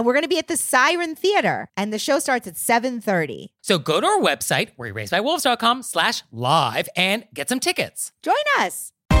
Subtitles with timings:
[0.00, 3.48] And we're going to be at the Siren Theater, and the show starts at 7.30.
[3.60, 8.10] So go to our website, wereraisedbywolves.com slash live and get some tickets.
[8.22, 8.94] Join us.
[9.10, 9.18] Hey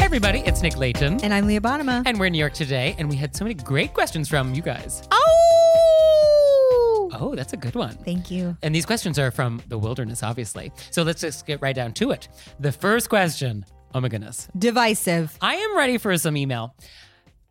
[0.00, 1.22] everybody, it's Nick Leighton.
[1.22, 2.04] And I'm Leah Bonnema.
[2.06, 4.62] And we're in New York today, and we had so many great questions from you
[4.62, 5.06] guys.
[5.10, 7.10] Oh!
[7.12, 7.98] Oh, that's a good one.
[7.98, 8.56] Thank you.
[8.62, 10.72] And these questions are from the wilderness, obviously.
[10.90, 12.28] So let's just get right down to it.
[12.60, 14.48] The first question oh my goodness.
[14.58, 15.36] Divisive.
[15.42, 16.74] I am ready for some email.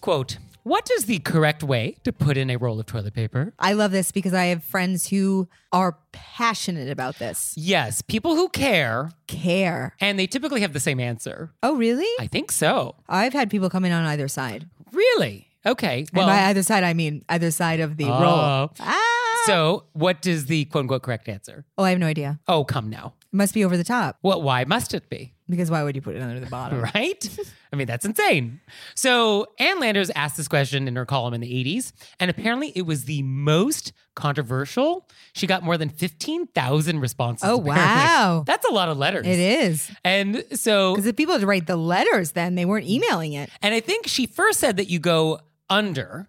[0.01, 3.53] Quote What is the correct way to put in a roll of toilet paper?
[3.59, 7.53] I love this because I have friends who are passionate about this.
[7.55, 9.95] Yes, people who care, Care.
[9.99, 11.51] and they typically have the same answer.
[11.63, 12.07] Oh, really?
[12.19, 12.95] I think so.
[13.07, 14.67] I've had people come in on either side.
[14.91, 15.47] Really?
[15.65, 15.99] Okay.
[15.99, 18.21] and by either side, I mean either side of the Oh.
[18.21, 18.71] roll.
[18.79, 19.43] Ah!
[19.45, 21.65] so what is the quote unquote correct answer?
[21.77, 22.39] oh, I have no idea.
[22.47, 23.13] Oh, come now.
[23.33, 25.33] It must be over the top Well, why must it be?
[25.49, 26.79] because why would you put it under the bottom?
[26.95, 27.39] Right?
[27.73, 28.61] I mean, that's insane.
[28.95, 32.83] So, Ann Landers asked this question in her column in the 80s, and apparently it
[32.83, 35.07] was the most controversial.
[35.33, 37.47] She got more than 15,000 responses.
[37.49, 37.71] Oh, apparently.
[37.85, 38.43] wow.
[38.47, 39.25] That's a lot of letters.
[39.27, 39.91] It is.
[40.05, 43.49] And so, Because if people had to write the letters then, they weren't emailing it.
[43.61, 46.27] and I think she first said that you go under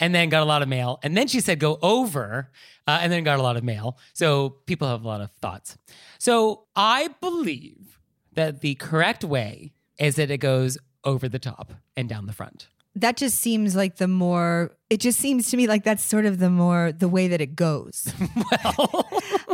[0.00, 0.98] and then got a lot of mail.
[1.02, 2.50] And then she said go over
[2.86, 3.98] uh, and then got a lot of mail.
[4.14, 5.76] So people have a lot of thoughts.
[6.18, 7.98] So I believe
[8.32, 12.68] that the correct way is that it goes over the top and down the front.
[12.96, 16.40] That just seems like the more, it just seems to me like that's sort of
[16.40, 18.12] the more, the way that it goes.
[18.76, 19.06] Well,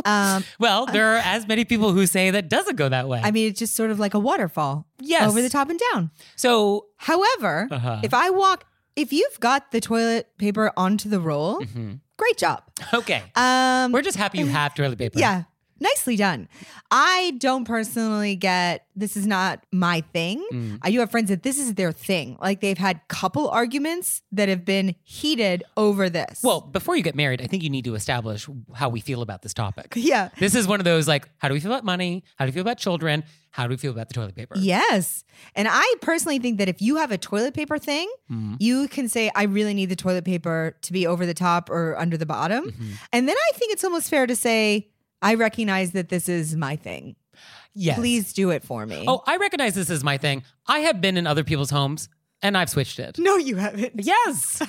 [0.05, 3.21] Um, well, there are as many people who say that doesn't go that way.
[3.23, 4.87] I mean, it's just sort of like a waterfall.
[4.99, 5.29] Yes.
[5.29, 6.11] Over the top and down.
[6.35, 7.99] so, However, Uh-huh.
[8.03, 8.65] if I walk,
[8.97, 12.01] if you've got the toilet paper onto the roll, mhm.
[12.17, 12.63] great job.
[12.93, 13.23] okay.
[13.35, 15.19] Um, We're just happy you have toilet paper.
[15.19, 15.43] yeah,
[15.79, 16.47] nicely done.
[16.91, 20.43] I don't personally get this is not my thing.
[20.51, 20.79] Mm.
[20.81, 22.37] I do have friends that this is their thing.
[22.41, 26.41] Like they've had couple arguments that have been heated over this.
[26.43, 29.41] Well, before you get married, I think you need to establish how we feel about
[29.43, 29.93] this topic.
[29.95, 30.29] yeah.
[30.39, 32.23] This is one of those like, how do we feel about money?
[32.37, 33.23] How do we feel about children?
[33.51, 34.55] How do we feel about the toilet paper?
[34.57, 35.23] Yes.
[35.55, 38.57] And I personally think that if you have a toilet paper thing, Mhm.
[38.59, 41.97] you can say, I really need the toilet paper to be over the top or
[41.97, 42.65] under the bottom.
[42.71, 42.97] Mhm.
[43.13, 44.89] And then I think it's almost fair to say,
[45.21, 47.15] I recognize that this is my thing.
[47.73, 47.97] Yes.
[47.97, 49.05] Please do it for me.
[49.07, 50.43] Oh, I recognize this is my thing.
[50.67, 52.09] I have been in other people's homes
[52.41, 53.17] and I've switched it.
[53.19, 53.93] no, you haven't.
[53.95, 54.61] Yes.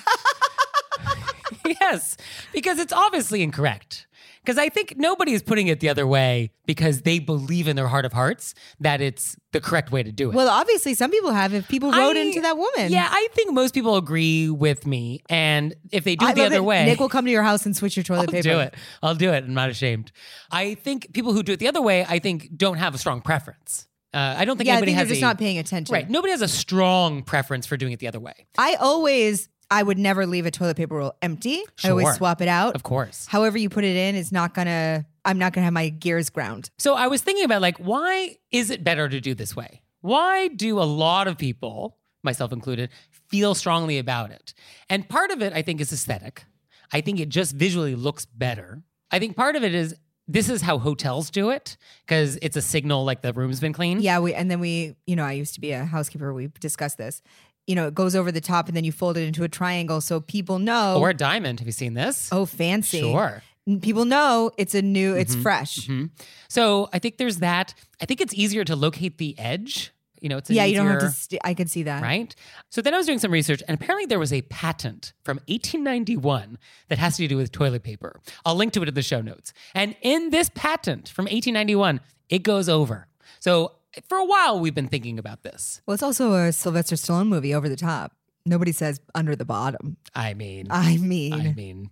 [1.80, 2.16] yes.
[2.52, 4.06] Because it's obviously incorrect.
[4.40, 7.88] Because I think nobody is putting it the other way because they believe in their
[7.88, 10.34] heart of hearts that it's the correct way to do it.
[10.34, 11.52] Well, obviously, some people have.
[11.54, 15.20] If people wrote I- into that woman, yeah, I think most people agree with me.
[15.28, 16.64] And if they do I it the other it.
[16.64, 18.42] way, Nick will come to your house and switch your toilet I'll paper.
[18.42, 18.74] do it.
[19.02, 19.44] I'll do it.
[19.44, 20.12] I'm not ashamed.
[20.50, 23.20] I think people who do it the other way, I think, don't have a strong
[23.20, 23.86] preference.
[24.14, 25.92] Uh, I don't think Yeah, I anybody think you're has just a, not paying attention.
[25.92, 26.08] right.
[26.08, 28.46] Nobody has a strong preference for doing it the other way.
[28.56, 31.62] I always, I would never leave a toilet paper roll empty.
[31.84, 32.74] I always swap it out.
[32.74, 33.26] Of course.
[33.26, 35.06] However you put it in is not gonna.
[35.24, 36.70] I'm not gonna have my gears ground.
[36.78, 39.82] So I was thinking about like, why is it better to do this way?
[40.00, 42.90] Why do a lot of people, myself included,
[43.28, 44.54] feel strongly about it?
[44.88, 46.44] And part of it, I think, is aesthetic.
[46.92, 48.82] I think it just visually looks better.
[49.10, 49.94] I think part of it is
[50.28, 54.00] this is how hotels do it because it's a signal like the room's been clean.
[54.00, 56.32] Yeah, we and then we, you know, I used to be a housekeeper.
[56.34, 57.22] We discussed this.
[57.68, 60.00] You know, it goes over the top and then you fold it into a triangle
[60.00, 60.98] so people know.
[60.98, 61.60] Or a diamond.
[61.60, 62.28] Have you seen this?
[62.32, 63.00] oh, fancy.
[63.00, 63.42] sure.
[63.82, 65.42] People know it's a new, it's Mhm.
[65.42, 65.86] fresh.
[65.86, 66.08] Mhm.
[66.48, 67.74] So I think there's that.
[68.00, 70.98] I think it's easier to locate the edge You know, it's yeah, you don't have
[70.98, 71.10] to.
[71.12, 72.02] St- I could see that.
[72.02, 72.34] right?
[72.70, 76.58] So then I was doing some research, and apparently there was a patent from 1891
[76.88, 78.20] that has to do with toilet paper.
[78.44, 79.52] I'll link to it in the show notes.
[79.76, 83.06] And in this patent from 1891, it goes over.
[83.40, 83.72] So
[84.06, 85.80] for a while, we've been thinking about this.
[85.86, 88.12] Well, it's also a Sylvester Stallone movie, Over the Top.
[88.46, 89.96] Nobody says under the bottom.
[90.14, 91.90] I mean, I mean, I mean,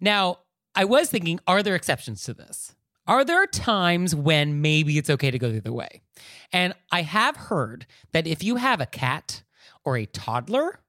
[0.00, 0.40] now
[0.74, 2.74] I was thinking, are there exceptions to this?
[3.06, 6.02] Are there times when maybe it's okay to go the other way?
[6.52, 9.42] And I have heard that if you have a cat
[9.84, 10.80] or a toddler,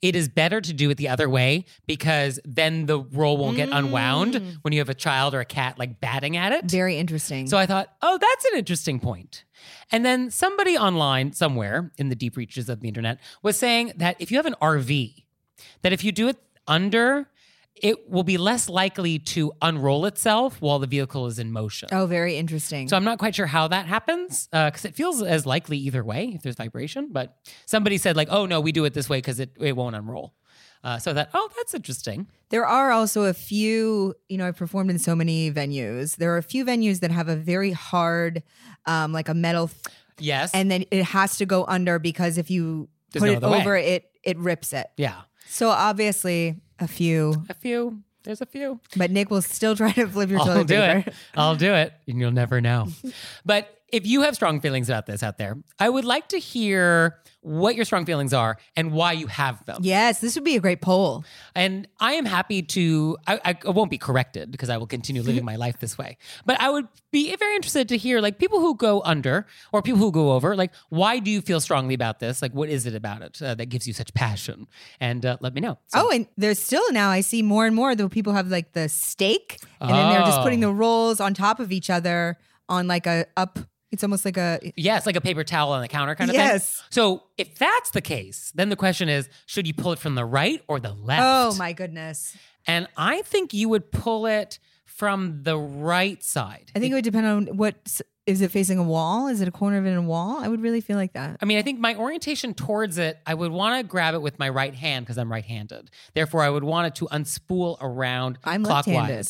[0.00, 3.68] it is better to do it the other way because then the roll won't get
[3.70, 4.56] unwound Mm.
[4.62, 6.64] when you have a child or a cat like batting at it.
[6.70, 7.46] very interesting.
[7.46, 9.44] So I thought, oh, that's an interesting point.
[9.90, 14.16] And then somebody online somewhere in the deep reaches of the internet was saying that
[14.18, 15.24] if you have an RV,
[15.82, 16.36] that if you do it
[16.66, 17.28] under,
[17.82, 21.88] it will be less likely to unroll itself while the vehicle is in motion.
[21.92, 22.88] oh, very interesting.
[22.88, 26.32] So I'm not quite sure how that happens because it feels as likely either way
[26.34, 27.08] if there's vibration.
[27.10, 27.36] But
[27.66, 30.32] somebody said like, oh no, we do it this way because it, it won't unroll.
[30.84, 32.26] Uh, so that oh, that's interesting.
[32.50, 36.16] There are also a few, you know, I've performed in so many venues.
[36.16, 38.42] There are a few venues that have a very hard,
[38.86, 39.78] um, like a metal, th-
[40.18, 40.50] Yes.
[40.54, 43.50] and then it has to go under because if you There's put no it other
[43.50, 43.60] way.
[43.60, 44.86] over, it it rips it.
[44.96, 48.02] yeah, So obviously a few, a few.
[48.24, 48.78] There's a few.
[48.96, 51.08] but Nick will still try to flip your I'll toilet do paper.
[51.10, 51.14] it.
[51.34, 52.88] I'll do it, and you'll never know.
[53.44, 57.18] but if you have strong feelings about this out there, I would like to hear
[57.42, 59.80] what your strong feelings are and why you have them.
[59.82, 61.24] Yes, this would be a great poll.
[61.56, 65.44] And I am happy to, I, I- won't be corrected because I will continue living
[65.52, 66.18] my life this way.
[66.46, 69.98] But I would be very interested to hear like people who go under or people
[69.98, 72.40] who go over, like, why do you feel strongly about this?
[72.42, 74.68] Like, what is it about it uh, that gives you such passion?
[75.00, 75.78] And uh, let me know.
[75.88, 78.72] So- Oh, and there's still now I see more and more though people have like
[78.72, 80.68] the steak and then they're just putting Oh.
[80.68, 83.58] the rolls on top of each other on like a up
[83.92, 86.36] it's almost like a Yeah, it's like a paper towel on the counter kind of
[86.36, 86.44] thing.
[86.44, 86.76] Yes.
[86.78, 86.86] thing.
[86.90, 90.24] So if that's the case, then the question is, should you pull it from the
[90.24, 91.22] right or the left?
[91.24, 92.36] Oh my goodness.
[92.66, 96.70] And I think you would pull it from the right side.
[96.74, 99.26] I think it would depend on what is it facing a wall?
[99.26, 100.38] Is it a corner of it in a wall?
[100.38, 101.38] I would really feel like that.
[101.42, 104.38] I mean, I think my orientation towards it, I would want to grab it with
[104.38, 105.90] my right hand because I'm right-handed.
[106.14, 108.94] Therefore, I would want it to unspool around I'm clockwise.
[108.94, 109.28] left-handed.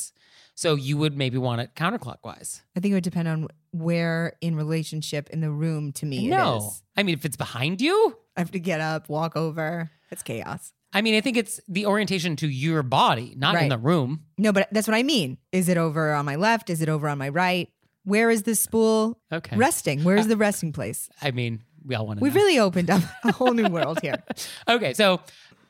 [0.54, 2.60] So you would maybe want it counterclockwise.
[2.76, 6.58] I think it would depend on where in relationship in the room to me no,
[6.58, 6.82] is.
[6.96, 9.90] I mean if it's behind you, I have to get up, walk over.
[10.10, 10.72] It's chaos.
[10.92, 14.24] I mean I think it's the orientation to your body, not in the room.
[14.36, 15.38] No, but that's what I mean.
[15.52, 16.68] Is it over on my left?
[16.70, 17.70] Is it over on my right?
[18.04, 19.56] Where is this spool Okay.
[19.56, 20.04] resting?
[20.04, 21.08] Where's uh, the resting place?
[21.22, 22.22] I mean, we all want to.
[22.22, 24.22] We've really opened up a whole new world here.
[24.68, 25.20] Okay, so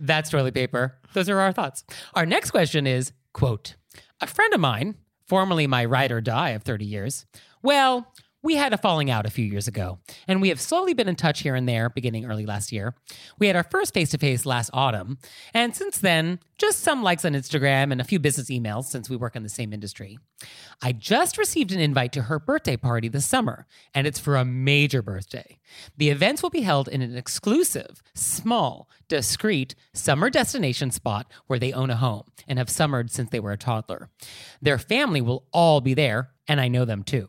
[0.01, 0.99] that's toilet paper.
[1.13, 1.85] Those are our thoughts.
[2.15, 3.77] Our next question is quote,
[4.23, 4.95] a friend of mine,
[5.27, 7.27] formerly my ride or die of 30 years,
[7.63, 8.07] well,
[8.43, 11.17] we had a falling out a few years ago, and we have slowly been in
[11.17, 12.95] touch here and there beginning early last year.
[13.39, 15.19] We had our first face to face last autumn,
[15.55, 19.17] and since then, just some likes on Instagram and a few business emails since we
[19.17, 20.19] work in the same industry.
[20.83, 24.45] I just received an invite to her birthday party this summer, and it's for a
[24.45, 25.59] major birthday.
[25.97, 31.73] The events will be held in an exclusive, small, discreet summer destination spot where they
[31.73, 34.11] own a home and have summered since they were a toddler.
[34.61, 37.29] Their family will all be there, and I know them too.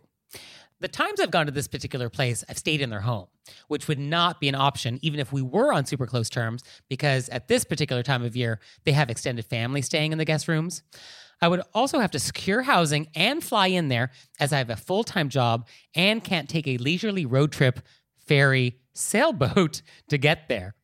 [0.84, 3.28] The times I've gone to this particular place, I've stayed in their home,
[3.70, 7.30] which would not be an option even if we were on super close terms, because
[7.30, 10.84] at this particular time of year, they have extended family staying in the guest rooms.
[11.42, 14.76] I would also have to secure housing and fly in there as I have a
[14.76, 17.80] full time job and can't take a leisurely road trip,
[18.18, 20.76] ferry, sailboat to get there.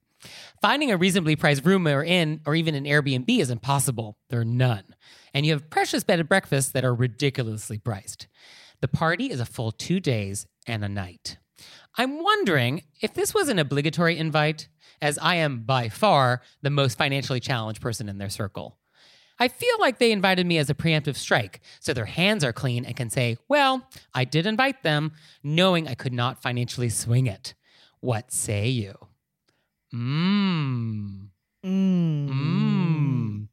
[0.62, 4.18] Finding a reasonably priced room or inn or even an Airbnb is impossible.
[4.30, 4.96] There are none.
[5.34, 8.28] And you have precious bed and breakfasts that are ridiculously priced.
[8.82, 11.38] The party is a full two days and a night.
[11.98, 14.70] I'm wondering if this was an obligatory invite,
[15.02, 18.78] as I am by far the most financially challenged person in their circle.
[19.38, 22.86] I feel like they invited me as a preemptive strike, so their hands are clean
[22.86, 27.54] and can say, well, I did invite them, knowing I could not financially swing it.
[28.02, 28.96] What say you?
[29.94, 31.30] Mmm.
[31.66, 32.30] Mm.
[32.30, 33.48] Mm.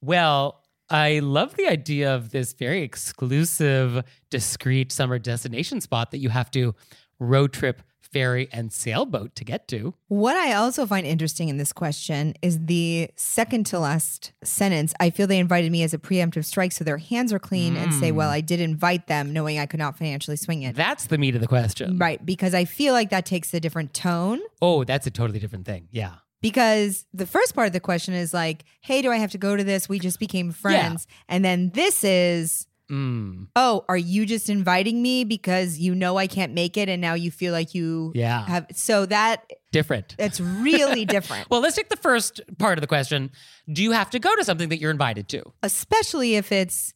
[0.00, 0.61] Well,
[0.92, 6.50] I love the idea of this very exclusive, discreet summer destination spot that you have
[6.50, 6.74] to
[7.18, 9.94] road trip, ferry, and sailboat to get to.
[10.08, 14.92] What I also find interesting in this question is the second to last sentence.
[15.00, 17.94] I feel they invited me as a preemptive strike, so their hands are clean and
[17.94, 18.34] say, Well, mm.
[18.34, 20.76] I did invite them, knowing I could not financially swing it.
[20.76, 21.96] That's the meat of the question.
[21.96, 22.24] Right.
[22.24, 24.40] Because I feel like that takes a different tone.
[24.60, 25.88] Oh, that's a totally different thing.
[25.90, 26.16] Yeah.
[26.42, 29.56] Because the first part of the question is like, Hey, do I have to go
[29.56, 29.88] to this?
[29.88, 31.06] We just became friends.
[31.28, 36.26] And then this is, Mm, Oh, are you just inviting me because you know I
[36.26, 38.44] can't make it and now you feel like you yeah.
[38.44, 40.14] have so that Different.
[40.18, 41.48] it's really different.
[41.48, 43.30] Well, let's take the first part of the question.
[43.72, 45.42] Do you have to go to something that you're invited to?
[45.62, 46.92] especially if it's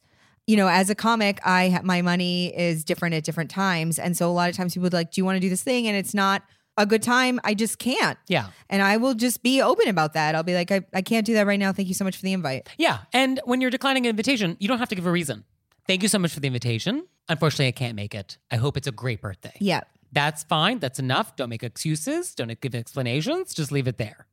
[0.47, 4.29] you know as a comic i my money is different at different times and so
[4.31, 5.97] a lot of times people are like do you want to do this thing and
[5.97, 6.43] it's not
[6.79, 8.49] a good time i just can't Yeah.
[8.69, 11.35] and i will just be open about that i'll be like I, I can't do
[11.35, 12.99] that right now thank you so much for the invite Yeah.
[13.13, 15.45] And when you're declining an invitation, you don't have to give a reason.
[15.87, 17.07] Thank you so much for the invitation.
[17.29, 18.39] Unfortunately, I can't make it.
[18.51, 19.55] I hope it's a great birthday.
[19.61, 19.81] yeah
[20.13, 20.79] That's fine.
[20.79, 21.37] That's enough.
[21.37, 22.35] Don't make excuses.
[22.35, 23.55] Don't give explanations.
[23.55, 24.27] Just leave it there.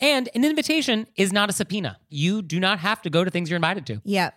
[0.00, 1.98] And an invitation is not a subpoena.
[2.08, 4.00] You do not have to go to things you're invited to.
[4.04, 4.30] yeah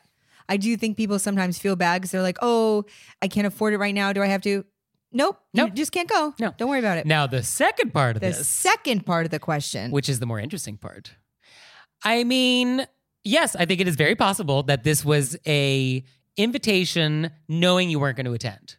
[0.50, 2.84] i do think people sometimes feel bad because they're like oh
[3.22, 4.66] i can't afford it right now do i have to
[5.12, 5.70] nope Nope.
[5.70, 6.54] you just can't go No.
[6.58, 9.40] don't worry about it Now, the second part of the this, second part of the
[9.40, 11.16] question which is the more interesting part.
[12.04, 12.88] I mean,
[13.24, 16.04] yes, I think it is very possible that this was a
[16.36, 18.76] invitation knowing you weren't going to attend.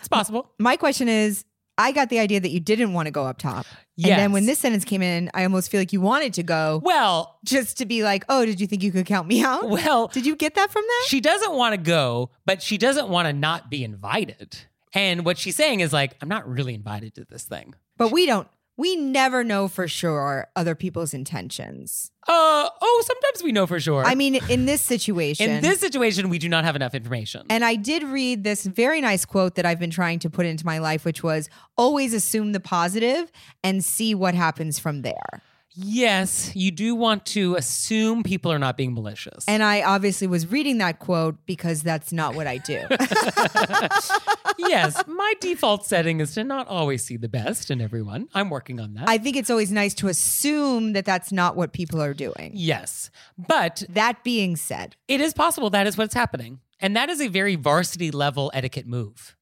[0.00, 0.50] It's possible.
[0.58, 1.44] my question is
[1.78, 3.66] I got the idea that you didn't want to go up top.
[3.96, 6.80] And then when this sentence came in, I almost feel like you wanted to go
[6.84, 9.68] Well, just to be like, oh, did you think you could count me out?
[9.68, 11.04] well, Did you get that from that?
[11.08, 14.56] she doesn't want to go, but she doesn't want to not be invited.
[14.94, 17.74] And what she's saying is like, I'm not really invited to this thing.
[17.96, 22.10] But we don't, we never know for sure other people's intentions.
[22.26, 24.04] Uh oh, sometimes we know for sure.
[24.04, 25.50] I mean, in this situation.
[25.50, 27.46] in this situation, we do not have enough information.
[27.50, 30.64] and I did read this very nice quote that I've been trying to put into
[30.64, 33.30] my life, which was always assume the positive
[33.62, 35.42] and see what happens from there.
[35.74, 39.44] Yes, you do want to assume people are not being malicious.
[39.46, 42.80] And I obviously was reading that quote because that's not what I do.
[44.58, 48.28] yes, my default setting is to not always see the best in everyone.
[48.34, 49.08] I'm working on that.
[49.08, 52.52] I think it's always nice to assume that that's not what people are doing.
[52.54, 56.60] yes, but That being said, it is possible that is what's happening.
[56.80, 59.33] And that is a very varsity level etiquette move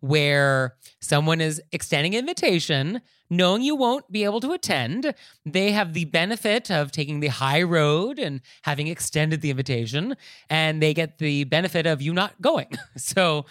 [0.00, 3.00] where someone is extending an invitation,
[3.30, 5.14] knowing you won't be able to attend.
[5.44, 10.16] They have the benefit of taking the high road and having extended the invitation,
[10.48, 12.68] and they get the benefit of you not going.
[12.96, 13.46] So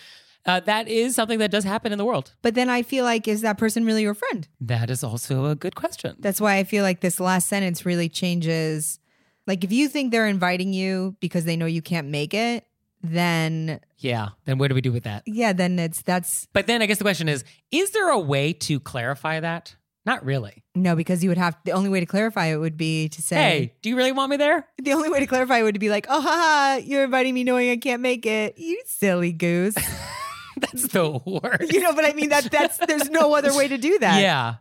[0.46, 2.34] uh, that is something that does happen in the world.
[2.42, 4.48] but then I feel like, is that person really your friend?
[4.62, 6.16] That is also a good question.
[6.20, 9.00] That's why I feel like this last sentence really changes.
[9.46, 12.66] Like, if you think they're inviting you because they know you can't make it,
[13.02, 14.30] then Yeah.
[14.46, 15.24] Then what do we do with that?
[15.26, 18.54] yeah, then it's that's But then I guess the question is is there a way
[18.54, 19.76] to clarify that?
[20.06, 20.64] Not really.
[20.74, 23.36] no, because you would have the only way to clarify it would be to say,
[23.36, 24.66] Hey, do you really want me there?
[24.82, 27.70] the only way to clarify it would be like, oh, haha, you're inviting me knowing
[27.70, 28.58] I can't make it.
[28.58, 29.76] You silly goose.
[30.60, 31.74] That's the worst.
[31.74, 34.22] you know, but I mean, that that's there's no other way to do that.
[34.22, 34.56] Yeah.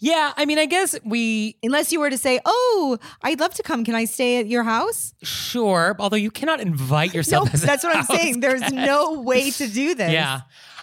[0.00, 0.32] Yeah.
[0.36, 3.84] I mean, I guess we, Unless you were to say, "Oh, I'd love to come.
[3.84, 7.66] Can I stay at your house?" sure, although you cannot invite No, yourself as a
[7.66, 8.40] that's what I'm saying.
[8.40, 10.12] There's no way to do this.
[10.12, 10.42] Yeah.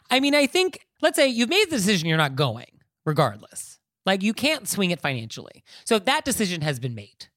[0.10, 3.80] I mean, I think, let's say you've made the decision you're not going, regardless.
[4.06, 5.64] Like you can't swing it financially.
[5.86, 7.28] So that decision has been made.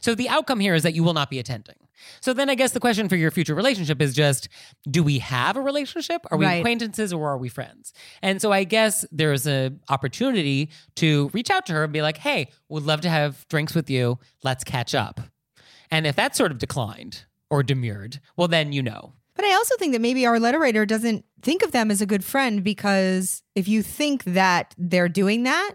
[0.00, 1.76] So the outcome here is that you will not be attending.
[2.20, 4.48] So then I guess the question for your future relationship is just
[4.90, 6.22] do we have a relationship?
[6.30, 6.54] Are we Right.
[6.56, 7.92] acquaintances or are we friends?
[8.22, 12.18] And so I guess there's a opportunity to reach out to her and be like,
[12.18, 14.18] "Hey, would love to have drinks with you.
[14.42, 15.20] Let's catch up."
[15.90, 19.14] And if that's sort of declined or demurred, well then you know.
[19.36, 22.06] But I also think that maybe our letter writer doesn't think of them as a
[22.06, 25.72] good friend because if you think that they're doing that,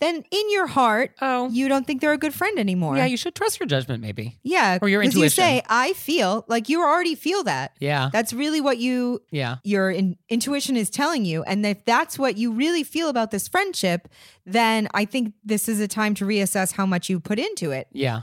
[0.00, 1.48] then in your heart, Oh.
[1.50, 2.96] you don't think they're a good friend anymore.
[2.96, 4.38] Yeah, you should trust your judgment maybe.
[4.42, 8.10] yeah, or your 'cause You say, "I feel like you already feel that." Yeah.
[8.12, 9.56] That's really what you Yeah.
[9.64, 13.48] your in, intuition is telling you, and if that's what you really feel about this
[13.48, 14.08] friendship,
[14.46, 17.88] then I think this is a time to reassess how much you put into it.
[17.92, 18.20] Yeah.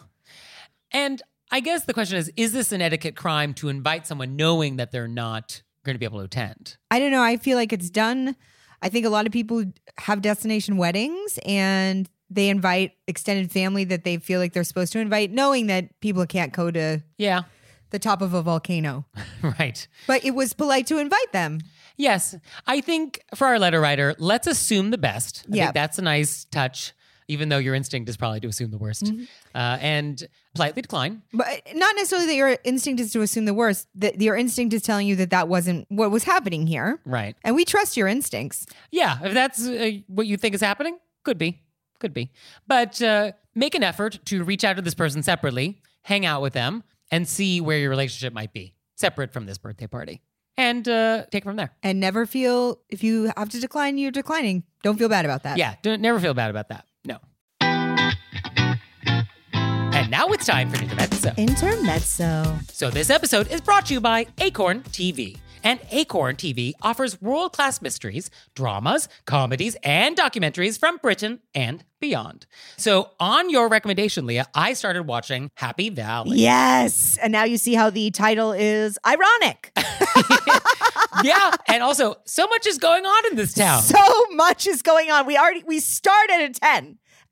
[0.92, 4.78] And I guess the question is is this an etiquette crime to invite someone knowing
[4.78, 6.78] that they're not going to be able to attend?
[6.90, 7.22] I don't know.
[7.22, 8.36] I feel like it's done.
[8.82, 9.64] I think a lot of people
[9.98, 15.00] have destination weddings and they invite extended family that they feel like they're supposed to
[15.00, 17.44] invite, knowing that people can't go to Yeah.
[17.92, 19.06] the top of a volcano.
[19.42, 19.88] right.
[20.08, 21.60] But it was polite to invite them.
[21.98, 22.36] Yes.
[22.68, 25.46] I think for our letter writer, let's assume the best.
[25.48, 25.72] Yeah.
[25.72, 26.94] that's a nice touch,
[27.28, 29.06] even though your instinct is probably to assume the worst.
[29.06, 29.24] Mm-hmm.
[29.54, 31.22] Uh, and politely decline.
[31.34, 34.82] But not necessarily that your instinct is to assume the worst, that your instinct is
[34.82, 37.00] telling you that that wasn't what was happening here.
[37.06, 37.36] Right.
[37.44, 38.66] And we trust your instincts.
[38.92, 39.18] Yeah.
[39.24, 41.62] If that's uh, what you think is happening, could be.
[42.00, 42.32] Could be.
[42.68, 46.54] But uh, make an effort to reach out to this person separately, hang out with
[46.54, 50.22] them, and see where your relationship might be, separate from this birthday party.
[50.58, 51.72] And uh, take it from there.
[51.84, 54.64] And never feel, if you have to decline, you're declining.
[54.84, 55.58] Don't feel bad about that.
[55.58, 56.86] Yeah, don't, never feel bad about that.
[60.06, 61.34] And now it's time for intermezzo.
[61.36, 62.60] Intermezzo.
[62.72, 65.36] So this episode is brought to you by Acorn TV.
[65.64, 72.46] And Acorn TV offers world class mysteries, dramas, comedies, and documentaries from Britain and beyond.
[72.78, 76.38] So, on your recommendation, Leah, I started watching Happy Valley.
[76.38, 77.18] Yes.
[77.18, 79.72] And now you see how the title is ironic.
[81.24, 81.52] yeah.
[81.68, 83.82] And also, so much is going on in this town.
[83.82, 85.26] So much is going on.
[85.26, 87.00] We already we start at a 10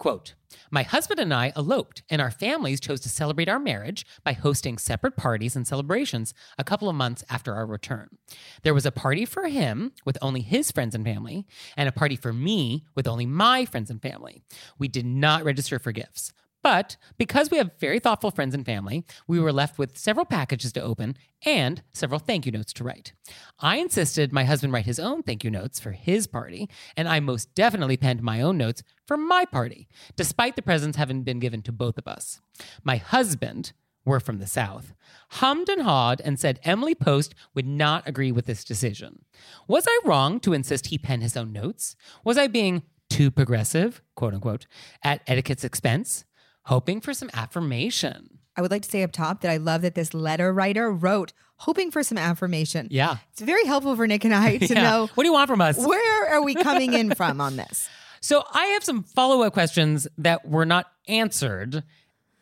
[0.00, 0.34] quote,
[0.70, 4.78] my husband and I eloped, and our families chose to celebrate our marriage by hosting
[4.78, 8.08] separate parties and celebrations a couple of months after our return.
[8.62, 12.16] There was a party for him with only his friends and family, and a party
[12.16, 14.42] for me with only my friends and family.
[14.78, 16.32] We did not register for gifts.
[16.62, 20.72] But because we have very thoughtful friends and family, we were left with several packages
[20.72, 23.12] to open and several thank you notes to write.
[23.58, 27.20] I insisted my husband write his own thank you notes for his party, and I
[27.20, 31.62] most definitely penned my own notes for my party, despite the presents having been given
[31.62, 32.40] to both of us.
[32.84, 33.72] My husband,
[34.04, 34.92] we're from the South,
[35.30, 39.24] hummed and hawed and said Emily Post would not agree with this decision.
[39.66, 41.96] Was I wrong to insist he pen his own notes?
[42.24, 44.66] Was I being too progressive, quote unquote,
[45.02, 46.24] at etiquette's expense?
[46.64, 48.38] Hoping for some affirmation.
[48.56, 51.32] I would like to say up top that I love that this letter writer wrote,
[51.56, 52.88] hoping for some affirmation.
[52.90, 53.16] Yeah.
[53.32, 54.82] It's very helpful for Nick and I to Yeah.
[54.82, 55.78] know What do you want from us?
[55.78, 57.88] where are we coming in from on this.
[58.20, 61.82] So I have some follow up questions that were not answered.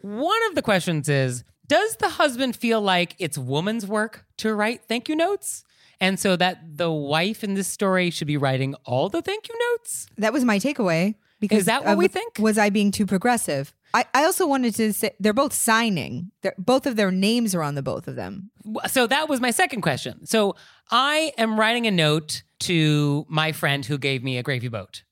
[0.00, 4.82] One of the questions is Does the husband feel like it's woman's work to write
[4.88, 5.64] thank you notes?
[6.00, 9.58] And so that the wife in this story should be writing all the thank you
[9.72, 10.06] notes?
[10.16, 11.14] That was my takeaway.
[11.40, 12.38] Because Is that what of- we think?
[12.40, 13.72] Was I being too progressive?
[13.94, 16.30] I, I also wanted to say they're both signing.
[16.42, 18.50] They're, both of their names are on the both of them.
[18.88, 20.26] So that was my second question.
[20.26, 20.56] So
[20.90, 25.04] I am writing a note to my friend who gave me a gravy boat.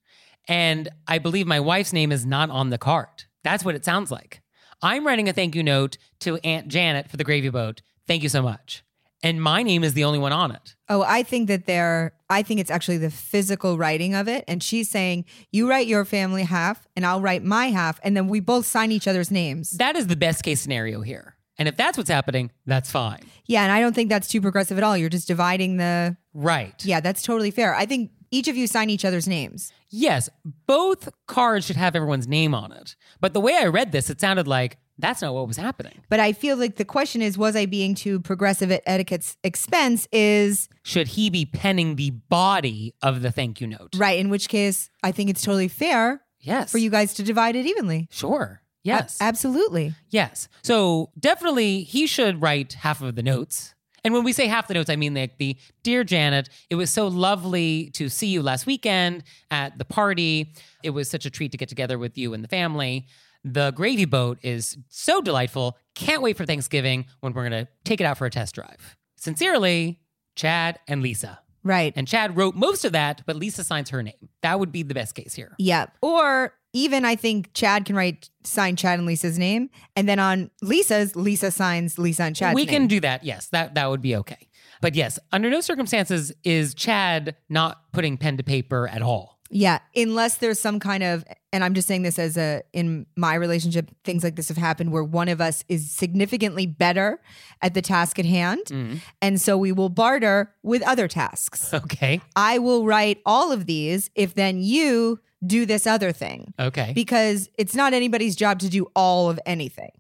[0.49, 3.25] And I believe my wife's name is not on the card.
[3.43, 4.43] That's what it sounds like.
[4.83, 7.83] I'm writing a thank you note to Aunt Janet for the gravy boat.
[8.07, 8.85] Thank you so much.
[9.23, 10.75] And my name is the only one on it.
[10.89, 14.45] Oh, I think that they're, I think it's actually the physical writing of it.
[14.47, 17.99] And she's saying, you write your family half and I'll write my half.
[18.03, 19.71] And then we both sign each other's names.
[19.71, 21.37] That is the best case scenario here.
[21.59, 23.21] And if that's what's happening, that's fine.
[23.47, 23.63] Yeah.
[23.63, 24.97] And I don't think that's too progressive at all.
[24.97, 26.75] You're just dividing the, Right.
[26.85, 27.75] yeah, that's totally fair.
[27.75, 29.73] I think each of you sign each other's names.
[29.89, 30.29] Yes,
[30.67, 32.97] both cards should have everyone's name on it.
[33.21, 35.93] But the way I read this, it sounded like that's not what was happening.
[36.09, 40.09] But I feel like the question is, was I being too progressive at etiquette's expense?
[40.13, 43.95] Is Should he be penning the body of the thank you note?
[43.97, 44.19] right.
[44.19, 46.71] In which case, I think it's totally fair Yes.
[46.71, 48.09] for you guys to divide it evenly.
[48.11, 48.61] Sure.
[48.63, 49.19] A- Yes.
[49.21, 49.95] absolutely.
[50.11, 50.49] yes.
[50.63, 53.75] So definitely he should write half of the notes.
[54.05, 56.91] And when we say half the notes, I mean like the Dear Janet, it was
[56.93, 60.53] so lovely to see you last weekend at the party.
[60.85, 63.09] It was such a treat to get together with you and the family.
[63.47, 65.79] The gravy boat is so delightful.
[65.95, 68.97] Can't wait for Thanksgiving when we're going to take it out for a test drive.
[69.17, 70.01] Sincerely,
[70.35, 71.39] Chad and Lisa.
[71.63, 71.93] Right.
[71.97, 74.29] And Chad wrote most of that, but Lisa signs her name.
[74.43, 75.55] That would be the best case here.
[75.59, 75.87] Yeah.
[76.03, 79.71] Or even I think Chad can write sign Chad and Lisa's name.
[79.95, 82.75] And then on Lisa's, Lisa signs Lisa and Chad's we name.
[82.75, 83.25] can do that.
[83.25, 84.49] Yes, that that would be okay.
[84.81, 89.36] But yes, under no circumstances is Chad not putting pen to paper at all.
[89.51, 93.35] Yeah, unless there's some kind of and I'm just saying this as a in my
[93.35, 97.21] relationship things like this have happened where one of us is significantly better
[97.63, 99.01] at the task at hand Mm.
[99.23, 101.73] and so we will barter with other tasks.
[101.75, 102.21] Okay.
[102.35, 106.93] I will write all of these if then you do this other thing Okay.
[106.95, 109.91] because it's not anybody's job to do all of anything.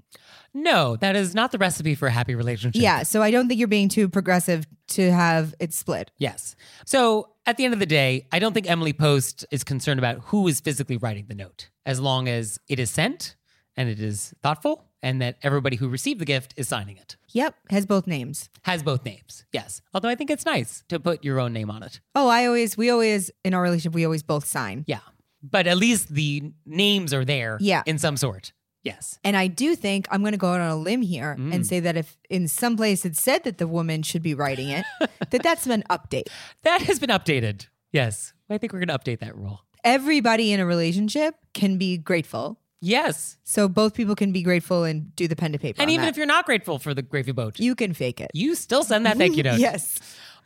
[0.54, 2.80] no, that is not the recipe for a happy relationship.
[2.82, 6.11] Yeah, so I don't think you're being too progressive to have it split.
[6.18, 6.56] Yes.
[6.87, 10.18] So at the end of the day, I don't think Emily Post is concerned about
[10.26, 13.37] who is physically writing the note, as long as it is sent
[13.76, 17.16] and it is thoughtful and that everybody who received the gift is signing it.
[17.32, 18.48] Yep, has both names.
[18.62, 19.44] Has both names.
[19.52, 19.82] Yes.
[19.94, 22.00] Although I think it's nice to put your own name on it.
[22.14, 24.85] Oh, I always we always in our relationship we always both sign.
[24.87, 25.00] Yeah.
[25.42, 27.82] But at least the names are there Yeah.
[27.87, 28.52] in some sort.
[28.87, 29.18] Yes.
[29.25, 31.53] And I do think I'm going to go out on a limb here Mm.
[31.55, 34.68] and say that if in some place it said that the woman should be writing
[34.70, 34.85] it,
[35.31, 36.29] that that's an update.
[36.62, 37.66] That has been updated.
[37.92, 38.33] Yes.
[38.49, 39.61] I think we're going to update that rule.
[39.83, 42.61] Everybody in a relationship can be grateful.
[42.81, 43.38] Yes.
[43.44, 45.81] So both people can be grateful and do the pen to paper.
[45.83, 46.11] And even that.
[46.11, 48.31] if you're not grateful for the gravy boat, you can fake it.
[48.35, 49.59] you still send that thank you note.
[49.59, 49.99] yes.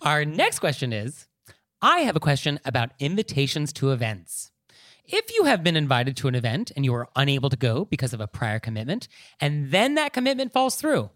[0.03, 1.27] Our next question is
[1.83, 4.51] I have a question about invitations to events.
[5.13, 8.13] If you have been invited to an event and you are unable to go because
[8.15, 9.09] of a prior commitment,
[9.41, 11.11] and then that commitment falls through,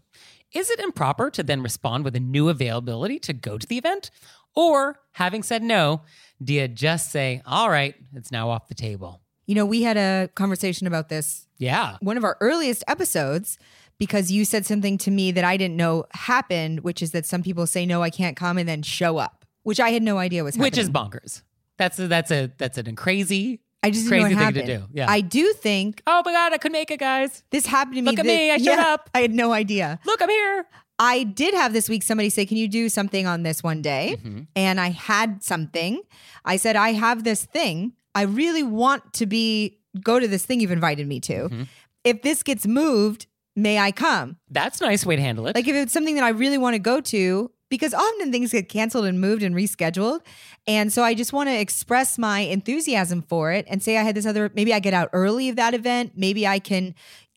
[0.53, 4.11] is it improper to then respond with a new availability to go to the event?
[4.57, 6.03] Or, having said no,
[6.43, 9.21] do you just say, all right, it's now off the table?
[9.47, 11.97] You know, we had a conversation about this Yeah.
[12.01, 13.59] one of our earliest episodes
[13.99, 17.45] because you said something to me that I didn't know happened, which is that some
[17.45, 20.43] people say no, I can't come and then show up, which I had no idea
[20.43, 20.67] was happening.
[20.73, 21.43] Which is bonkers.
[21.77, 23.61] That's a, that's a that's an crazy.
[23.85, 24.85] I just didn't crazy thing to do.
[24.93, 25.07] Yeah.
[25.11, 27.45] I do think Oh my god, I could make it, guys.
[27.51, 28.11] this happened to me.
[28.11, 29.11] Look at thi- me, I showed up.
[29.15, 29.99] I had no idea.
[30.05, 30.67] Look, I'm here.
[30.99, 34.17] I did have this week somebody say, Can you do something on this one day?
[34.25, 34.47] Mhm.
[34.55, 36.01] And I had something.
[36.45, 37.93] I said, I have this thing.
[38.15, 41.49] I really want to be go to this thing you've invited me to.
[41.49, 41.67] Mhm.
[42.05, 44.37] If this gets moved, may I come?
[44.51, 45.55] That's a nice way to handle it.
[45.57, 48.69] Like if it's something that I really want to go to, because often things get
[48.69, 50.21] canceled and moved and rescheduled.
[50.67, 54.15] And so I just want to express my enthusiasm for it and say I had
[54.15, 56.13] this other, maybe I get out early of that event.
[56.17, 56.95] Maybe I can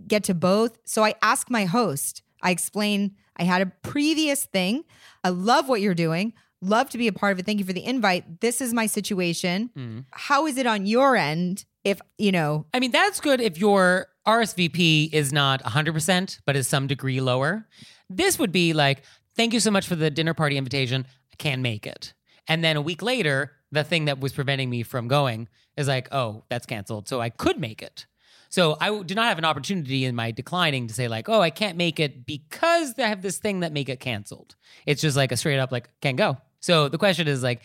[0.07, 0.77] get to both.
[0.85, 4.83] So I ask my host, I explain, I had a previous thing.
[5.23, 6.33] I love what you're doing.
[6.61, 7.45] Love to be a part of it.
[7.45, 8.41] Thank you for the invite.
[8.41, 9.69] This is my situation.
[9.77, 10.05] Mm.
[10.11, 11.65] How is it on your end?
[11.83, 16.67] If, you know, I mean, that's good if your RSVP is not 100%, but is
[16.67, 17.67] some degree lower.
[18.09, 19.03] This would be like,
[19.37, 21.05] thank you so much for the dinner party invitation.
[21.31, 22.13] I can't make it.
[22.47, 25.47] And then a week later, the thing that was preventing me from going
[25.77, 27.07] is like, oh, that's canceled.
[27.07, 28.05] So I could make it.
[28.49, 31.49] So I do not have an opportunity in my declining to say like, oh, I
[31.49, 34.55] can't make it because I have this thing that make it canceled.
[34.85, 36.37] It's just like a straight up like, can't go.
[36.61, 37.61] So the question is like,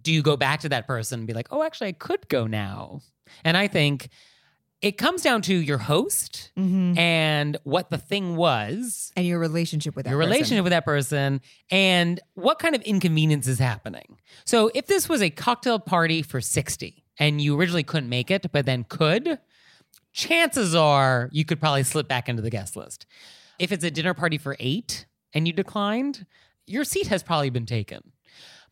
[0.00, 2.46] do you go back to that person and be like, oh, actually, I could go
[2.46, 3.00] now?
[3.44, 4.08] And I think
[4.82, 6.98] it comes down to your host mhm.
[6.98, 10.30] and what the thing was, and your relationship with that your person.
[10.30, 11.40] relationship with that person,
[11.70, 14.18] and what kind of inconvenience is happening.
[14.44, 18.46] So if this was a cocktail party for 60 and you originally couldn't make it,
[18.50, 19.38] but then could,
[20.12, 23.06] chances are you could probably slip back into the guest list.
[23.60, 26.26] If it's a dinner party for eight and you declined,
[26.66, 28.12] your seat has probably been taken.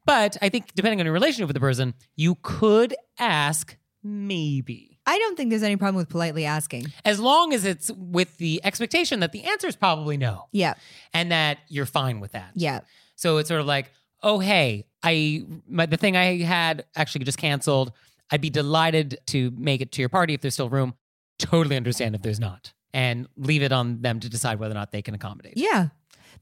[0.06, 4.98] But I think depending on your relationship with the person, you could ask maybe.
[5.10, 6.86] I don't think there's any problem with politely asking.
[7.04, 10.74] As long as it's with the expectation that the answer is probably no Yeah.
[11.12, 12.52] and that you're fine with that.
[12.54, 12.80] Yeah.
[13.16, 13.90] So it's sort of like,
[14.22, 17.92] oh, hey, I my, the thing I had actually just canceled.
[18.30, 20.94] I'd be delighted to make it to your party if there's still room.
[21.38, 22.72] Totally understand if there's not.
[22.94, 25.54] And leave it on them to decide whether or not they can accommodate.
[25.56, 25.88] Yeah.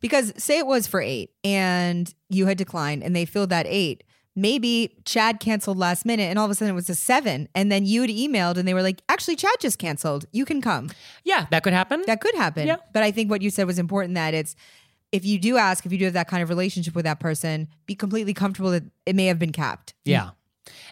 [0.00, 4.04] Because say it was for eight and you had declined and they filled that eight.
[4.40, 7.48] Maybe Chad canceled last minute and all of a sudden it was a seven.
[7.54, 10.26] And then you had emailed and they were like, actually, Chad just canceled.
[10.30, 10.90] You can come.
[11.24, 12.04] Yeah, that could happen.
[12.06, 12.66] That could happen.
[12.66, 12.76] Yeah.
[12.92, 14.54] But I think what you said was important that it's,
[15.10, 17.66] if you do ask, if you do have that kind of relationship with that person,
[17.86, 19.94] be completely comfortable that it may have been capped.
[20.04, 20.30] yeah.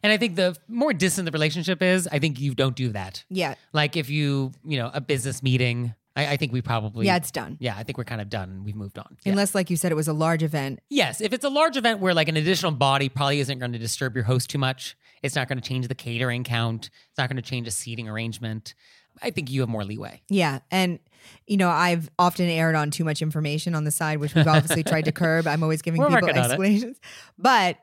[0.03, 3.25] And I think the more distant the relationship is, I think you don't do that.
[3.29, 3.57] Yeah.
[3.75, 7.31] Like if you, you know, a business meeting, I, I think we probably, Yeah, it's
[7.31, 7.57] done.
[7.61, 8.63] yeah, I think we're kind of done.
[8.65, 9.17] We've moved on.
[9.25, 9.33] Yeah.
[9.33, 10.81] Unless, like you said, it was a large event.
[10.89, 13.79] Yes, if it's a large event where like an additional body probably isn't going to
[13.79, 17.29] disturb your host too much, it's not going to change the catering count, it's not
[17.29, 18.75] going to change the seating arrangement.
[19.23, 20.21] I think you have more leeway.
[20.29, 20.59] Yeah.
[20.71, 20.99] And,
[21.47, 24.85] you know, I've often erred on too much information on the side, which we've obviously
[24.85, 25.47] tried to curb.
[25.47, 26.49] I'm always giving We're people working on it.
[26.49, 27.01] explanations.
[27.39, 27.79] But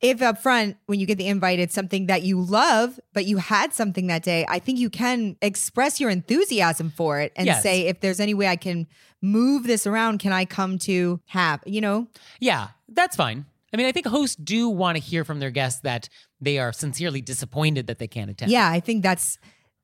[0.00, 3.36] if up front, when you get the invite, it's something that you love, but you
[3.36, 7.62] had something that day, I think you can express your enthusiasm for it and Yes.
[7.62, 8.86] say, if there's any way I can
[9.20, 12.06] move this around, can I come to have, you know?
[12.40, 13.44] Yeah, that's fine.
[13.72, 16.08] I mean, I think hosts do want to hear from their guests that
[16.40, 18.50] they are sincerely disappointed that they can't attend.
[18.50, 19.38] Yeah, I think that's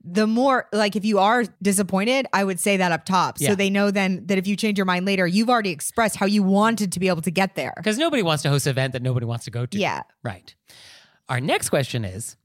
[0.06, 3.36] the more like if you are disappointed, I would say that up top.
[3.40, 3.50] Yeah.
[3.50, 6.26] So they know then that if you change your mind later, you've already expressed how
[6.26, 7.74] you wanted to be able to get there.
[7.76, 9.78] Because nobody wants to host an event that nobody wants to go to.
[9.78, 10.02] Yeah.
[10.22, 10.54] Right.
[11.28, 12.36] Our next question is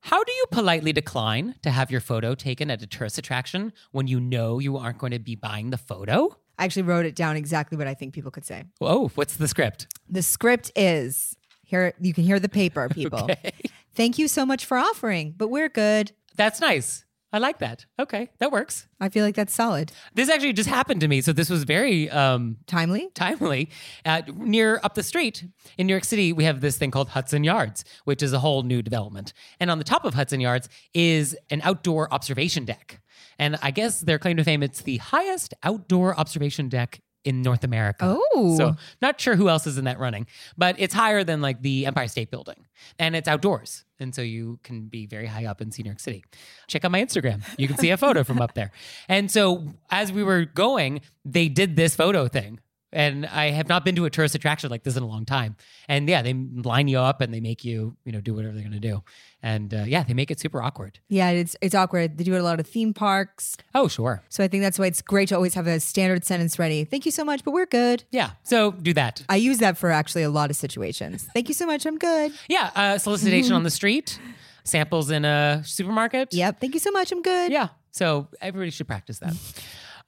[0.00, 4.06] How do you politely decline to have your photo taken at a tourist attraction when
[4.06, 6.34] you know you aren't going to be buying the photo?
[6.58, 8.64] I actually wrote it down exactly what I think people could say.
[8.80, 9.86] Oh, what's the script?
[10.08, 13.24] The script is here you can hear the paper, people.
[13.24, 13.52] Okay.
[13.94, 16.12] Thank you so much for offering, but we're good.
[16.36, 17.04] That's nice.
[17.32, 17.86] I like that.
[17.98, 18.88] Okay, that works.
[18.98, 19.92] I feel like that's solid.
[20.14, 23.08] This actually just happened to me, so this was very um, Timely?
[23.14, 23.70] timely.
[24.04, 25.44] Uh, near up the street
[25.78, 28.62] in New York City, we have this thing called Hudson Yards, which is a whole
[28.62, 29.32] new development.
[29.60, 33.00] And on the top of Hudson Yards is an outdoor observation deck.
[33.38, 37.64] And I guess their claim to fame, it's the highest outdoor observation deck in North
[37.64, 38.18] America.
[38.34, 38.56] Oh.
[38.56, 41.86] So not sure who else is in that running, but it's higher than like the
[41.86, 42.66] Empire State Building.
[42.98, 43.84] And it's outdoors.
[44.00, 46.24] And so you can be very high up in New York City.
[46.66, 47.42] Check out my Instagram.
[47.58, 48.72] You can see a photo from up there.
[49.08, 52.60] And so as we were going, they did this photo thing.
[52.92, 55.56] And I have not been to a tourist attraction like this in a long time.
[55.88, 58.62] And yeah, they line you up and they make you, you know, do whatever they're
[58.62, 59.02] going to do.
[59.42, 60.98] And uh, yeah, they make it super awkward.
[61.08, 62.18] Yeah, it's it's awkward.
[62.18, 63.56] They do it at a lot of theme parks.
[63.74, 64.22] Oh, sure.
[64.28, 66.84] So I think that's why it's great to always have a standard sentence ready.
[66.84, 68.04] Thank you so much, but we're good.
[68.10, 68.32] Yeah.
[68.42, 69.22] So do that.
[69.28, 71.28] I use that for actually a lot of situations.
[71.32, 71.86] Thank you so much.
[71.86, 72.32] I'm good.
[72.48, 72.70] Yeah.
[72.74, 74.18] Uh, solicitation on the street,
[74.64, 76.34] samples in a supermarket.
[76.34, 76.60] Yep.
[76.60, 77.12] Thank you so much.
[77.12, 77.52] I'm good.
[77.52, 77.68] Yeah.
[77.92, 79.34] So everybody should practice that.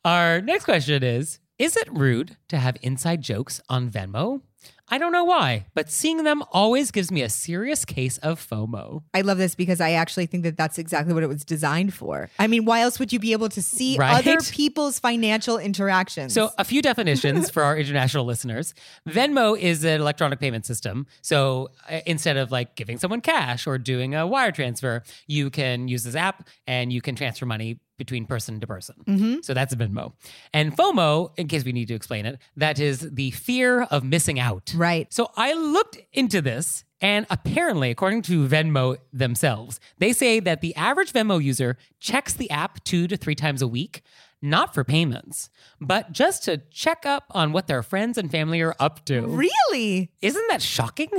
[0.05, 4.41] Our next question is Is it rude to have inside jokes on Venmo?
[4.89, 9.05] I don't know why, but seeing them always gives me a serious case of FOMO.
[9.15, 12.29] I love this because I actually think that that's exactly what it was designed for.
[12.37, 14.19] I mean, why else would you be able to see Right?
[14.19, 16.35] other people's financial interactions?
[16.35, 18.75] So, a few definitions for our international listeners.
[19.09, 21.07] Venmo is an electronic payment system.
[21.23, 25.87] So, uh, instead of like giving someone cash or doing a wire transfer, you can
[25.87, 28.97] use this app and you can transfer money between person to person.
[29.07, 29.35] Mm-hmm.
[29.43, 30.13] So, that's Venmo.
[30.53, 34.39] And FOMO, in case we need to explain it, that is the fear of missing
[34.41, 34.75] out.
[34.77, 35.07] right.
[35.13, 40.75] So I looked into this, and apparently, according to Venmo themselves, they say that the
[40.75, 44.03] average Venmo user checks the app two to three times a week,
[44.41, 45.49] not for payments,
[45.81, 49.21] but just to check up on what their friends and family are up to.
[49.23, 50.11] Really?
[50.21, 51.11] Isn't that shocking?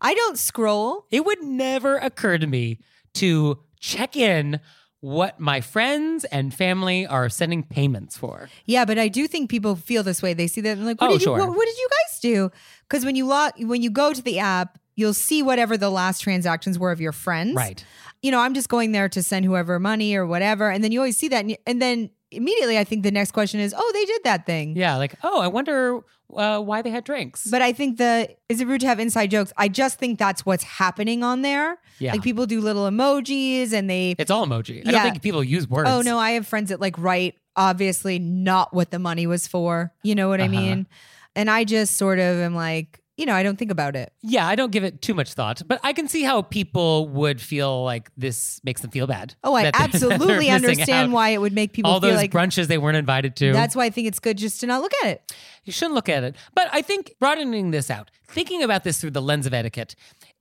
[0.00, 1.06] I don't scroll.
[1.10, 2.78] It would never occur to me
[3.14, 4.60] to check in
[5.00, 8.48] what my friends and family are sending payments for.
[8.66, 10.34] Yeah, but I do think people feel this way.
[10.34, 11.38] They see that and like, what Oh, did you sure.
[11.38, 12.50] what, what did you guys do?
[12.88, 16.20] Because when you log when you go to the app, you'll see whatever the last
[16.20, 17.54] transactions were of your friends.
[17.54, 17.82] Right.
[18.22, 20.98] You know, I'm just going there to send whoever money or whatever, and then you
[21.00, 23.90] always see that, and, you- and then immediately I think the next question is, oh,
[23.94, 24.76] they did that thing.
[24.76, 26.00] Yeah, like, oh, I wonder
[26.34, 27.46] uh, why they had drinks.
[27.50, 29.52] But I think the is it rude to have inside jokes?
[29.56, 31.78] I just think that's what's happening on there.
[31.98, 32.12] Yeah.
[32.12, 34.86] Like people do little emojis and they it's all emoji.
[34.86, 35.90] I don't think people use words.
[35.90, 39.92] Oh no, I have friends that like write obviously not what the money was for.
[40.02, 40.52] You know what I Uh-huh.
[40.52, 40.86] mean?
[41.36, 44.12] And I just sort of am like, you know, I don't think about it.
[44.22, 47.40] Yeah, I don't give it too much thought, but I can see how people would
[47.40, 49.34] feel like this makes them feel bad.
[49.44, 52.10] Oh, I that they're- that they're absolutely understand why it would make people all feel
[52.10, 53.52] those like brunches they weren't invited to.
[53.52, 55.32] that's why I think it's good just to not look at it.
[55.64, 56.34] you shouldn't look at it.
[56.54, 59.94] But I think broadening this out, thinking about this through the lens of etiquette,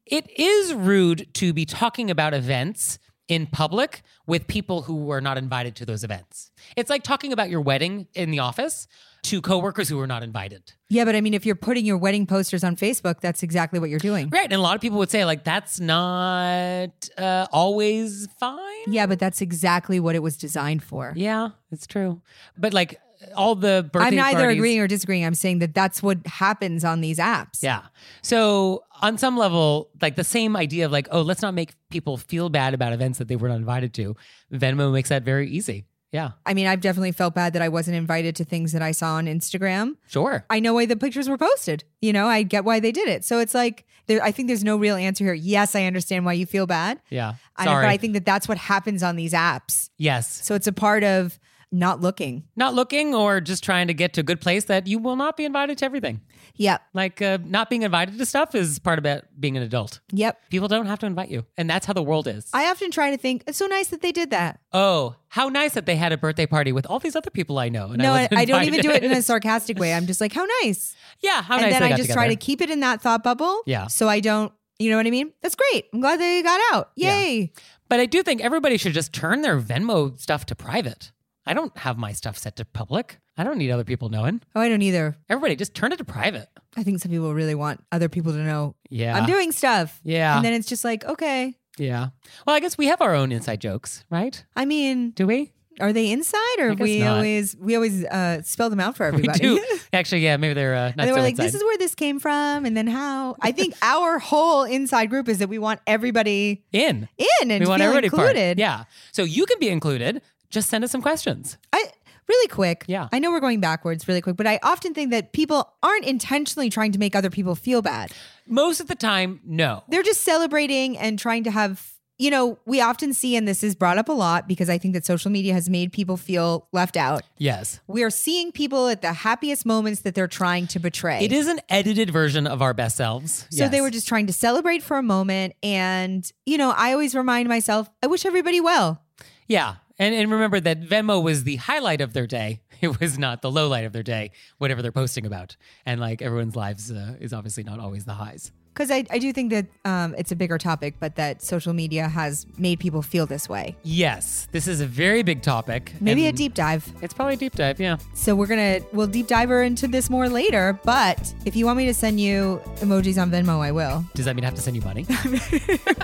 [0.06, 5.38] it is rude to be talking about events in public with people who were not
[5.38, 6.50] invited to those events.
[6.76, 8.88] It's like talking about your wedding in the office
[9.24, 10.74] to coworkers who were not invited.
[10.90, 13.90] Yeah, but I mean, if you're putting your wedding posters on Facebook, that's exactly what
[13.90, 14.30] you're doing.
[14.30, 14.46] Right.
[14.46, 18.60] And a lot of people would say, like, that's not uh, always fine.
[18.88, 21.14] Yeah, but that's exactly what it was designed for.
[21.16, 22.22] Yeah, it's true.
[22.58, 23.00] But like
[23.36, 25.26] all the birthday I'm neither parties- agreeing or disagreeing.
[25.26, 27.62] I'm saying that that's what happens on these apps.
[27.62, 27.82] Yeah.
[28.22, 32.18] So on some level, like the same idea of like, oh, let's not make people
[32.18, 34.16] feel bad about events that they were not invited to.
[34.54, 35.86] Venmo makes that very easy.
[36.12, 38.92] Yeah, I mean, I've definitely felt bad that I wasn't invited to things that I
[38.92, 39.96] saw on Instagram.
[40.08, 40.44] sure.
[40.50, 41.84] I know why the pictures were posted.
[42.02, 43.24] You know, I get why they did it.
[43.26, 45.36] So it's like, there, I think there's no real answer here.
[45.36, 47.00] Yes, I understand why you feel bad.
[47.12, 47.36] Yeah.
[47.56, 47.86] I Sorry.
[47.86, 49.90] but I think that that's what happens on these apps.
[49.98, 50.44] yes.
[50.44, 51.40] So it's a part of
[51.72, 52.44] not looking.
[52.56, 55.38] Not looking or just trying to get to a good place that you will not
[55.38, 56.22] be invited to everything.
[56.56, 56.82] Yep.
[56.94, 60.00] Like uh, not being invited to stuff is part about being an adult.
[60.12, 60.50] Yep.
[60.50, 61.46] People don't have to invite you.
[61.58, 62.50] And that's how the world is.
[62.54, 64.60] I often try to think it's so nice that they did that.
[64.74, 67.70] oh, how nice that they had a birthday party with all these other people I
[67.70, 67.90] know.
[67.90, 69.94] And no, I, I don't even do it in a sarcastic way.
[69.94, 70.96] I'm just like, how nice.
[71.22, 73.62] yeah, how and nice then I just try to keep it in that thought bubble.
[73.68, 73.88] Yeah.
[73.88, 75.32] So I don't, you know what I mean?
[75.42, 75.86] That's great.
[75.94, 76.90] I'm glad they got out.
[76.96, 77.20] Yeah.
[77.20, 77.54] Yay.
[77.90, 81.12] But I do think everybody should just turn their Venmo stuff to private.
[81.50, 83.18] I don't have my stuff set to public.
[83.36, 84.42] I don't need other people knowing.
[84.56, 85.18] Oh, I don't either.
[85.30, 86.48] Everybody just turn it to private.
[86.78, 89.18] I think some people really want other people to know Yeah.
[89.18, 90.00] I'm doing stuff.
[90.04, 90.36] Yeah.
[90.36, 91.56] And then it's just like, okay.
[91.80, 92.10] yeah.
[92.46, 94.46] Well, I guess we have our own inside jokes, right?
[94.56, 95.52] I mean, Do we?
[95.82, 97.16] are they inside or we not.
[97.16, 99.40] always we always uh, spell them out for everybody?
[99.50, 99.66] We do.
[99.94, 101.46] Actually, yeah, maybe they're uh, not And then so like, inside.
[101.46, 103.38] this is where this came from, and then how.
[103.42, 107.08] I think our whole inside group is that we want everybody in.
[107.18, 108.30] in and we want everybody part.
[108.32, 108.60] included.
[108.60, 108.84] Yeah.
[109.14, 110.22] So you can be included.
[110.50, 111.58] Just send us some questions.
[111.74, 111.86] I
[112.28, 112.86] really quick.
[112.88, 113.08] Yeah.
[113.12, 116.70] I know we're going backwards really quick, but I often think that people aren't intentionally
[116.70, 118.12] trying to make other people feel bad.
[118.48, 119.84] Most of the time, no.
[119.90, 121.94] They're just celebrating and trying to have.
[122.22, 124.94] You know, we often see, and this is brought up a lot because I think
[124.94, 127.24] that social media has made people feel left out.
[127.38, 127.80] Yes.
[127.88, 131.24] We are seeing people at the happiest moments that they're trying to betray.
[131.24, 133.48] It is an edited version of our best selves.
[133.52, 135.56] So they were just trying to celebrate for a moment.
[135.64, 139.02] And, you know, I always remind myself, I wish everybody well.
[139.48, 139.76] Yeah.
[140.00, 142.62] And, and remember that Venmo was the highlight of their day.
[142.82, 145.58] It was not the low light of their day, whatever they're posting about.
[145.86, 148.54] And like everyone's lives uh, is obviously not always the highs.
[148.80, 152.08] Because I, I do think that um, it's a bigger topic, but that social media
[152.08, 153.76] has made people feel this way.
[153.84, 155.92] Yes, this is a very big topic.
[156.00, 156.90] Maybe a deep dive.
[157.02, 157.98] It's probably a deep dive, yeah.
[158.14, 160.80] So we're going to, we'll deep dive into this more later.
[160.86, 164.06] But if you want me to send you emojis on Venmo, I will.
[164.14, 165.06] Does that mean I have to send you money?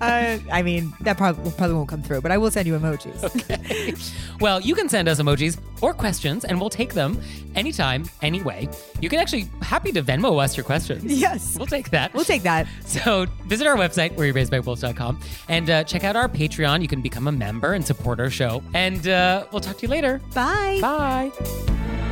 [0.00, 3.22] uh, I mean, that probably, probably won't come through, but I will send you emojis.
[3.42, 3.94] Okay.
[4.40, 7.20] well, you can send us emojis or questions, and we'll take them
[7.54, 8.68] anytime, anyway.
[9.00, 11.04] You can actually happy to Venmo us your questions.
[11.04, 11.56] Yes.
[11.56, 12.12] We'll take that.
[12.12, 12.66] We'll take that.
[12.92, 16.82] So visit our website, wereyouraisedbywolves.com, and uh, check out our Patreon.
[16.82, 18.62] You can become a member and support our show.
[18.74, 20.20] And uh, we'll talk to you later.
[20.34, 20.78] Bye.
[20.82, 22.11] Bye.